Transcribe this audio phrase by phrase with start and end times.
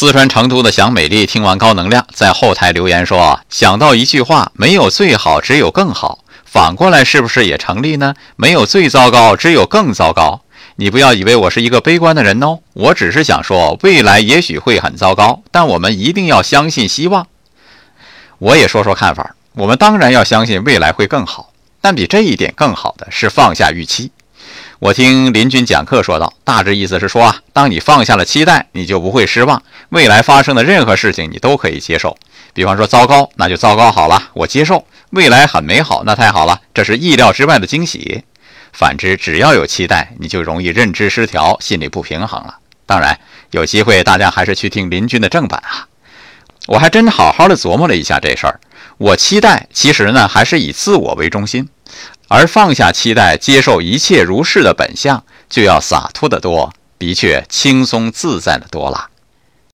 [0.00, 6.24] 四川成都的想美丽听完高能量，在后台留言说：“想到一句话，没有最好，只有更好。
[6.46, 8.14] 反过来是不是也成立呢？
[8.36, 10.40] 没有最糟糕，只有更糟糕。
[10.76, 17.26] 你不要以为我是一个悲观的人哦，我只是想说，未来也许会很糟糕，但我们一定要相信希望。
[18.38, 24.12] 我也说说看法，我们当然要相信未来会更好，但比这一点更好的是放下预期。”
[24.80, 32.16] 我听林军讲课说道，大致意思是说啊，当你放下了期待，你就不会失望，未来发生的任何事情你都可以接受。
[32.54, 38.24] 比方说糟糕，那就糟糕好了，我接受；未来很美好，那太好了，这是意料之外的惊喜。
[38.72, 42.56] 反之，只要有期待，你就容易认知失调，心理不平衡了。
[42.86, 43.20] 当然，
[43.50, 45.88] 有机会大家还是去听林军的正版啊。
[46.68, 48.58] 我还真好好的琢磨了一下这事儿，
[48.96, 51.68] 我期待其实呢，还是以自我为中心。
[52.32, 59.08] 而放下期待，接受一切如是的本相，就要洒脱的多，的确轻松自在的多了。